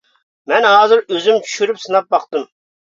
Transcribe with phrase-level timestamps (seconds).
[0.51, 2.51] مەن ھازىر ئۆزۈم چۈشۈرۈپ سىناپ باقتىم.